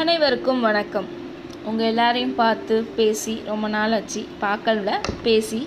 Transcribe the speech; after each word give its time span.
அனைவருக்கும் 0.00 0.64
வணக்கம். 0.66 1.06
உங்கள் 1.68 1.88
எல்லாரையும் 1.90 2.34
பார்த்து 2.40 2.74
பேசி 2.96 3.34
ரொம்ப 3.50 3.66
நாள் 3.74 3.92
ஆச்சு. 3.98 4.22
பார்க்கல 4.42 4.94
பேசி. 5.26 5.60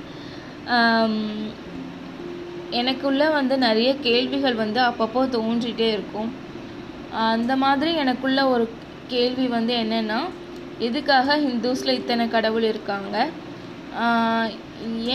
எனக்குள்ளே 2.80 3.28
வந்து 3.38 3.56
நிறைய 3.66 3.92
கேள்விகள் 4.08 4.60
வந்து 4.62 4.80
அப்பப்போ 4.88 5.22
தோன்றிகிட்டே 5.36 5.88
இருக்கும். 5.96 6.30
அந்த 7.30 7.56
மாதிரி 7.64 7.94
எனக்குள்ள 8.04 8.44
ஒரு 8.54 8.66
கேள்வி 9.14 9.48
வந்து 9.56 9.74
என்னென்னா 9.84 10.20
எதுக்காக 10.90 11.38
ஹிந்துஸில் 11.46 11.98
இத்தனை 12.00 12.28
கடவுள் 12.36 12.68
இருக்காங்க? 12.72 13.16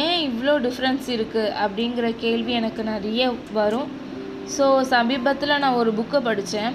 ஏன் 0.04 0.18
இவ்வளோ 0.28 0.56
டிஃப்ரென்ஸ் 0.66 1.10
இருக்குது 1.18 1.54
அப்படிங்கிற 1.66 2.10
கேள்வி 2.24 2.54
எனக்கு 2.62 2.84
நிறைய 2.92 3.30
வரும். 3.60 3.92
ஸோ 4.56 4.66
சமீபத்தில் 4.94 5.60
நான் 5.66 5.80
ஒரு 5.84 5.92
புக்கை 6.00 6.22
படித்தேன் 6.30 6.74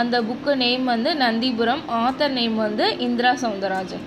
அந்த 0.00 0.16
புக்கு 0.28 0.52
நேம் 0.62 0.84
வந்து 0.84 1.10
நந்திபுரம் 1.22 1.82
ஆத்தர் 2.00 2.34
நேம் 2.38 2.56
வந்து 2.56 2.86
இந்திரா 3.06 3.32
சவுந்தரராஜன். 3.42 4.04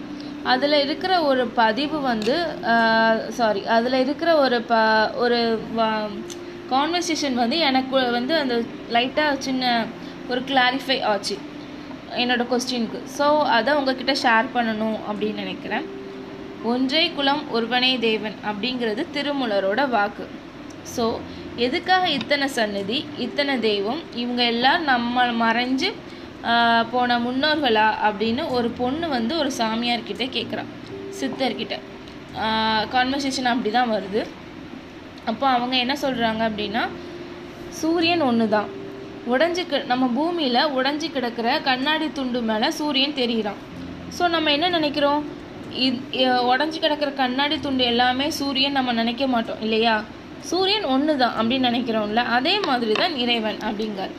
அதில் 0.51 0.77
இருக்கிற 0.83 1.13
ஒரு 1.29 1.43
பதிவு 1.59 1.97
வந்து 2.01 2.35
சாரி 3.37 3.61
அதில் 3.75 3.97
இருக்கிற 4.03 4.29
ஒரு 4.43 4.57
ப 4.71 4.75
ஒரு 5.23 5.39
கான்வர்சேஷன் 6.73 7.35
வந்து 7.41 7.57
எனக்கு 7.69 7.97
வந்து 8.17 8.33
அந்த 8.41 8.55
லைட்டாக 8.95 9.41
சின்ன 9.47 9.73
ஒரு 10.31 10.41
கிளாரிஃபை 10.49 10.97
ஆச்சு 11.11 11.35
என்னோடய 12.21 12.49
கொஸ்டினுக்கு 12.51 13.01
ஸோ 13.17 13.27
அதை 13.57 13.73
உங்ககிட்ட 13.79 14.15
ஷேர் 14.23 14.53
பண்ணணும் 14.55 14.97
அப்படின்னு 15.09 15.43
நினைக்கிறேன். 15.43 15.85
ஒன்றே 16.71 17.03
குலம் 17.17 17.43
ஒருவனே 17.55 17.91
தேவன் 18.07 18.35
அப்படிங்கிறது 18.49 19.03
திருமூலரோட 19.15 19.81
வாக்கு. 19.95 20.25
ஸோ 20.95 21.05
எதுக்காக 21.65 22.03
இத்தனை 22.17 22.45
சன்னதி 22.57 22.97
இத்தனை 23.25 23.53
தெய்வம்? 23.67 24.01
இவங்க 24.21 24.41
எல்லாம் 24.53 24.83
நம்ம 24.91 25.25
மறைஞ்சு 25.43 25.89
போன 26.93 27.17
முன்னோர்களா 27.25 27.87
அப்படின்னு 28.07 28.43
ஒரு 28.57 28.69
பொண்ணு 28.79 29.05
வந்து 29.17 29.33
ஒரு 29.41 29.51
சாமியார்கிட்ட 29.59 30.25
கேட்குறான் 30.37 30.71
சித்தர்கிட்ட. 31.19 31.75
கான்வர்சேஷன் 32.93 33.51
அப்படி 33.51 33.71
தான் 33.75 33.91
வருது. 33.95 34.21
அப்போ 35.31 35.45
அவங்க 35.55 35.75
என்ன 35.83 35.93
சொல்கிறாங்க 36.05 36.41
அப்படின்னா 36.49 36.83
சூரியன் 37.81 38.23
ஒன்று 38.29 38.47
தான் 38.55 38.69
உடஞ்சி 39.33 39.63
நம்ம 39.91 40.05
பூமியில் 40.17 40.69
உடஞ்சி 40.77 41.07
கிடக்கிற 41.15 41.47
கண்ணாடி 41.69 42.07
துண்டு 42.17 42.39
மேலே 42.49 42.69
சூரியன் 42.79 43.17
தெரிகிறான் 43.21 43.61
ஸோ 44.17 44.23
நம்ம 44.35 44.51
என்ன 44.55 44.67
நினைக்கிறோம்? 44.77 45.21
இது 45.85 46.25
உடஞ்சி 46.51 46.77
கிடக்கிற 46.81 47.11
கண்ணாடி 47.21 47.55
துண்டு 47.65 47.83
எல்லாமே 47.91 48.27
சூரியன் 48.39 48.77
நம்ம 48.79 48.93
நினைக்க 49.01 49.23
மாட்டோம் 49.35 49.61
இல்லையா? 49.67 49.95
சூரியன் 50.49 50.85
ஒன்று 50.93 51.13
தான் 51.17 51.35
அப்படின்னு 51.39 51.69
நினைக்கிறோம்ல 51.69 52.23
அதே 52.37 52.53
மாதிரி 52.67 52.93
தான் 52.93 53.15
இறைவன் 53.23 53.59
அப்படிங்கார் 53.67 54.13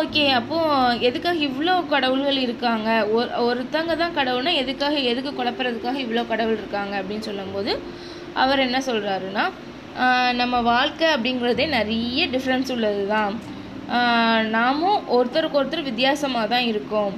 ஓகே 0.00 0.22
அப்போது 0.30 1.00
எதுக்காக 1.00 1.38
இவ்வளோ 1.48 1.72
கடவுள்கள் 1.90 2.38
இருக்காங்க? 2.44 2.88
ஒரு 3.16 3.28
ஒருத்தங்க 3.46 3.94
தான் 3.96 4.16
கடவுள்னா 4.18 4.52
எதுக்காக 4.62 4.96
எதுக்கு 5.10 5.30
குழப்பறதுக்காக 5.32 5.98
இவ்வளோ 6.04 6.22
கடவுள் 6.26 6.58
இருக்காங்க 6.58 6.94
அப்படின்னு 7.00 7.28
சொல்லும்போது 7.30 7.72
அவர் 8.34 8.64
என்ன 8.66 8.78
சொல்கிறாருன்னா 8.88 9.44
நம்ம 10.32 10.54
வாழ்க்கை 10.72 11.06
அப்படிங்கிறதே 11.14 11.66
நிறைய 11.68 12.26
டிஃப்ரென்ஸ் 12.34 12.72
உள்ளது 12.74 13.04
தான் 13.06 13.34
நாமும் 14.56 15.00
ஒருத்தருக்கு 15.16 15.58
ஒருத்தர் 15.60 15.88
வித்தியாசமாக 15.88 16.50
தான் 16.54 16.66
இருக்கோம் 16.72 17.14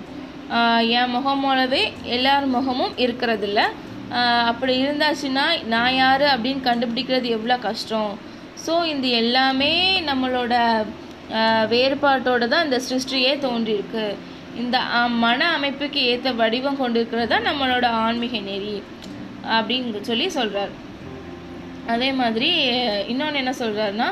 என் 0.98 1.12
முகம் 1.14 1.42
போலவே 1.44 1.80
எல்லார் 2.16 2.46
முகமும் 2.46 2.94
இருக்கிறதில்ல. 3.04 3.60
அப்படி 4.50 4.74
இருந்தாச்சுன்னா 4.84 5.46
நான் 5.74 5.96
யார் 6.02 6.24
அப்படின்னு 6.34 6.62
கண்டுபிடிக்கிறது 6.68 7.28
எவ்வளோ 7.36 7.56
கஷ்டம்? 7.68 8.12
ஸோ 8.64 8.72
இந்த 8.92 9.06
எல்லாமே 9.22 9.72
நம்மளோட 10.10 10.54
வேறுபாட்டோடு 11.72 11.72
வேறுபாட்டோட 11.72 12.44
தான் 12.52 12.66
இந்த 12.66 12.78
சிருஷ்டியே 12.88 13.32
தோன்றியிருக்கு. 13.46 14.06
இந்த 14.60 14.76
மன 15.24 15.40
அமைப்புக்கு 15.56 16.00
ஏற்ற 16.12 16.28
வடிவம் 16.42 16.80
கொண்டிருக்கிறது 16.82 17.32
தான் 17.32 17.48
நம்மளோட 17.48 17.86
ஆன்மீக 18.04 18.38
நெறி 18.48 18.76
அப்படின்னு 19.56 20.00
சொல்லி 20.10 20.26
சொல்கிறார் 20.38 20.72
அதே 21.94 22.08
மாதிரி 22.20 22.48
இன்னொன்று 23.12 23.40
என்ன 23.42 23.52
சொல்கிறாருன்னா 23.60 24.08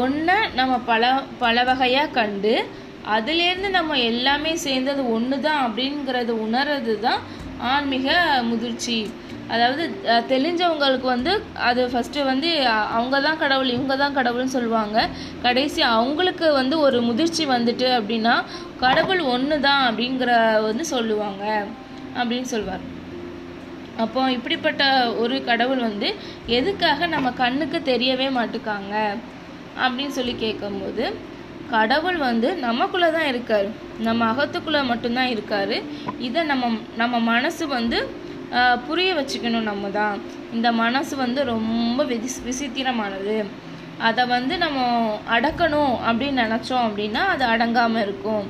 ஒன்றை 0.00 0.38
நம்ம 0.58 0.74
பல 0.90 1.12
பல 1.44 1.64
வகையாக 1.70 2.14
கண்டு 2.18 2.54
அதுலேருந்து 3.14 3.70
நம்ம 3.78 3.96
எல்லாமே 4.10 4.52
சேர்ந்தது 4.66 5.02
ஒன்று 5.16 5.36
தான் 5.46 5.62
அப்படிங்கிறது 5.66 6.32
உணர்றது 6.46 6.94
தான் 7.00 7.22
ஆன்மீக 7.72 8.08
முதிர்ச்சி. 8.50 8.98
அதாவது 9.54 9.84
தெளிஞ்சவங்களுக்கு 10.32 11.06
வந்து 11.14 11.32
அது 11.68 11.80
ஃபஸ்ட்டு 11.92 12.26
வந்து 12.30 12.50
அவங்க 12.96 13.16
தான் 13.26 13.40
கடவுள் 13.42 13.72
இவங்க 13.74 13.94
தான் 14.02 14.16
கடவுள்னு 14.18 14.54
சொல்லுவாங்க. 14.56 14.98
கடைசி 15.46 15.80
அவங்களுக்கு 15.96 16.46
வந்து 16.60 16.76
ஒரு 16.86 17.00
முதிர்ச்சி 17.08 17.44
வந்துட்டு 17.54 17.88
அப்படின்னா 17.98 18.34
கடவுள் 18.84 19.22
ஒன்று 19.34 19.58
தான் 19.68 19.84
அப்படிங்கிற 19.88 20.30
வந்து 20.68 20.86
சொல்லுவாங்க. 20.94 21.44
அப்படின்னு 22.18 22.48
சொல்லுவார் 22.54 22.84
அப்போ 24.02 24.20
இப்படிப்பட்ட 24.36 24.82
ஒரு 25.22 25.36
கடவுள் 25.50 25.82
வந்து 25.88 26.08
எதுக்காக 26.58 27.06
நம்ம 27.14 27.28
கண்ணுக்கு 27.42 27.78
தெரியவே 27.92 28.28
மாட்டுக்காங்க? 28.38 28.94
அப்படின்னு 29.84 30.14
சொல்லி 30.18 30.34
கேட்கும்போது 30.42 31.04
கடவுள் 31.74 32.18
வந்து 32.28 32.48
நமக்குள்ளே 32.66 33.08
தான் 33.16 33.28
இருக்கார். 33.32 33.68
நம்ம 34.06 34.20
அகத்துக்குள்ளே 34.32 34.82
மட்டும்தான் 34.90 35.32
இருக்கார். 35.34 35.76
இதை 36.26 36.42
நம்ம 36.52 36.70
நம்ம 37.02 37.20
மனசு 37.32 37.64
வந்து 37.76 37.98
புரிய 38.88 39.10
வச்சுக்கணும் 39.18 39.68
நம்ம 39.70 39.88
தான். 40.00 40.16
இந்த 40.56 40.68
மனசு 40.82 41.14
வந்து 41.22 41.40
ரொம்ப 41.54 42.00
விதி 42.10 42.28
விசித்திரமானது. 42.48 43.36
அதை 44.08 44.22
வந்து 44.34 44.54
நம்ம 44.64 44.78
அடக்கணும் 45.36 45.94
அப்படின்னு 46.08 46.44
நினச்சோம் 46.44 46.84
அப்படின்னா 46.88 47.22
அது 47.32 47.44
அடங்காமல் 47.54 48.04
இருக்கும். 48.06 48.44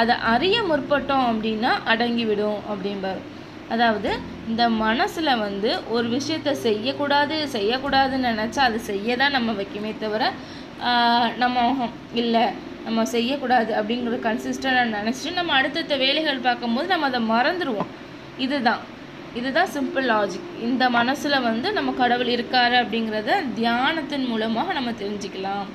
அதை 0.00 0.14
அறிய 0.32 0.56
முற்பட்டோம் 0.70 1.26
அப்படின்னா 1.30 1.72
அடங்கிவிடும் 1.92 2.60
அப்படிம்பார். 2.72 3.20
அதாவது 3.74 4.10
இந்த 4.50 4.62
மனசில் 4.84 5.40
வந்து 5.46 5.70
ஒரு 5.94 6.06
விஷயத்த 6.14 6.52
செய்யக்கூடாது 6.66 7.36
செய்யக்கூடாதுன்னு 7.56 8.30
நினச்சா 8.32 8.62
அது 8.68 8.78
செய்ய 8.90 9.16
தான் 9.20 9.36
நம்ம 9.36 9.52
வைக்குமே 9.58 9.92
தவிர 10.04 10.22
நம்ம 11.42 11.88
இல்லை 12.22 12.44
நம்ம 12.84 13.02
செய்யக்கூடாது 13.14 13.70
அப்படிங்கிற 13.78 14.18
கன்சிஸ்டண்டாக 14.28 14.86
நினச்சிட்டு 14.96 15.38
நம்ம 15.38 15.54
அடுத்தடுத்த 15.58 15.96
வேலைகள் 16.04 16.46
பார்க்கும்போது 16.46 16.88
நம்ம 16.92 17.08
அதை 17.10 17.20
மறந்துடுவோம் 17.32 17.90
இதுதான். 18.44 18.82
இதுதான் 19.38 19.70
சிம்பிள் 19.74 20.06
லாஜிக் 20.12 20.48
இந்த 20.68 20.84
மனசில் 20.98 21.44
வந்து 21.48 21.68
நம்ம 21.78 21.90
கடவுள் 22.00 22.30
இருக்காரு 22.36 22.76
அப்படிங்கிறத 22.82 23.36
தியானத்தின் 23.58 24.26
மூலமாக 24.30 24.72
நம்ம 24.78 24.92
தெரிஞ்சுக்கலாம். 25.02 25.68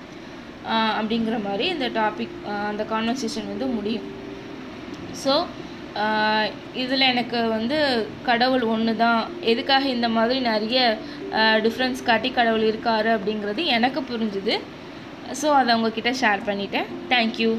அப்படிங்கிற 0.99 1.35
மாதிரி 1.47 1.65
இந்த 1.73 1.87
டாபிக் 1.99 2.35
அந்த 2.69 2.83
கான்வர்சேஷன் 2.93 3.51
வந்து 3.51 3.67
முடியும். 3.77 4.07
ஸோ 5.23 5.33
இதில் 6.83 7.09
எனக்கு 7.11 7.39
வந்து 7.57 7.77
கடவுள் 8.29 8.63
ஒன்று 8.73 8.93
தான் 9.03 9.19
எதுக்காக 9.51 9.85
இந்த 9.95 10.07
மாதிரி 10.15 10.39
நிறைய 10.51 10.79
டிஃப்ரென்ஸ் 11.65 12.01
காட்டி 12.09 12.29
கடவுள் 12.39 12.65
இருக்காரு 12.71 13.09
அப்படிங்கிறது 13.17 13.61
எனக்கு 13.77 14.01
புரிஞ்சுது. 14.09 14.55
ஸோ 15.41 15.47
அதை 15.59 15.71
உங்ககிட்ட 15.77 16.11
ஷேர் 16.21 16.41
பண்ணிட்டேன். 16.49 16.89
தேங்க்யூ 17.13 17.51